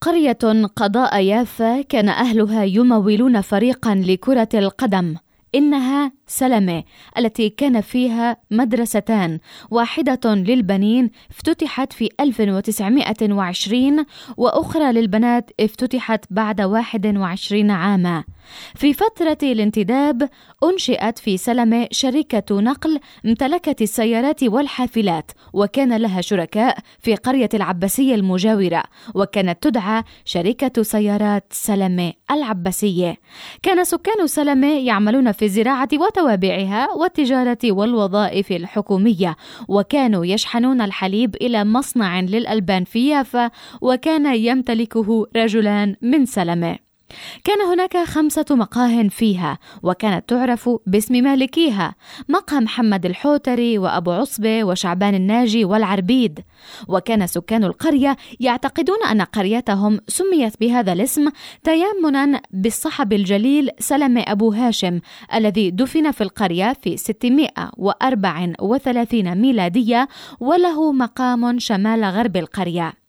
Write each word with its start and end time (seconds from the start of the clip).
قرية 0.00 0.66
قضاء 0.76 1.20
يافا 1.20 1.82
كان 1.82 2.08
أهلها 2.08 2.64
يمولون 2.64 3.40
فريقا 3.40 3.94
لكرة 3.94 4.48
القدم. 4.54 5.16
إنها 5.54 6.12
سلمة 6.26 6.84
التي 7.18 7.48
كان 7.48 7.80
فيها 7.80 8.36
مدرستان. 8.50 9.38
واحدة 9.70 10.34
للبنين 10.34 11.10
افتتحت 11.30 11.92
في 11.92 12.08
1920 12.20 14.04
وأخرى 14.36 14.92
للبنات 14.92 15.50
افتتحت 15.60 16.24
بعد 16.30 16.60
21 16.60 17.70
عاما. 17.70 18.24
في 18.74 18.94
فترة 18.94 19.38
الانتداب 19.42 20.28
أنشئت 20.64 21.18
في 21.18 21.36
سلمة 21.36 21.88
شركة 21.90 22.60
نقل 22.60 23.00
امتلكت 23.26 23.82
السيارات 23.82 24.44
والحافلات 24.44 25.30
وكان 25.52 25.96
لها 25.96 26.20
شركاء 26.20 26.78
في 26.98 27.14
قرية 27.14 27.48
العباسية 27.54 28.14
المجاورة 28.14 28.82
وكانت 29.14 29.62
تدعى 29.62 30.04
شركة 30.24 30.82
سيارات 30.82 31.44
سلمة 31.50 32.12
العباسية. 32.30 33.16
كان 33.62 33.84
سكان 33.84 34.26
سلمة 34.26 34.78
يعملون 34.78 35.32
في 35.32 35.39
الزراعة 35.42 35.88
وتوابعها 35.92 36.88
والتجارة 36.92 37.58
والوظائف 37.64 38.52
الحكومية. 38.52 39.36
وكانوا 39.68 40.26
يشحنون 40.26 40.80
الحليب 40.80 41.34
إلى 41.34 41.64
مصنع 41.64 42.20
للألبان 42.20 42.84
في 42.84 43.08
يافا 43.08 43.50
وكان 43.80 44.34
يمتلكه 44.34 45.26
رجلان 45.36 45.96
من 46.02 46.26
سلمة. 46.26 46.89
كان 47.44 47.60
هناك 47.60 47.96
خمسة 47.96 48.44
مقاه 48.50 49.08
فيها 49.08 49.58
وكانت 49.82 50.28
تعرف 50.28 50.70
باسم 50.86 51.14
مالكيها 51.14 51.94
مقهى 52.28 52.60
محمد 52.60 53.06
الحوتري 53.06 53.78
وأبو 53.78 54.10
عصبة 54.10 54.64
وشعبان 54.64 55.14
الناجي 55.14 55.64
والعربيد. 55.64 56.40
وكان 56.88 57.26
سكان 57.26 57.64
القرية 57.64 58.16
يعتقدون 58.40 58.96
أن 59.10 59.22
قريتهم 59.22 60.00
سميت 60.08 60.60
بهذا 60.60 60.92
الاسم 60.92 61.28
تيمنا 61.64 62.42
بالصحب 62.50 63.12
الجليل 63.12 63.70
سلم 63.78 64.18
أبو 64.18 64.52
هاشم 64.52 65.00
الذي 65.34 65.70
دفن 65.70 66.10
في 66.10 66.20
القرية 66.20 66.76
في 66.82 66.96
634 66.96 69.34
ميلادية 69.34 70.08
وله 70.40 70.92
مقام 70.92 71.58
شمال 71.58 72.04
غرب 72.04 72.36
القرية. 72.36 72.99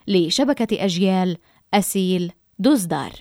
لشبكة 0.07 0.85
أجيال 0.85 1.37
أسيل 1.73 2.31
دوزدار. 2.59 3.11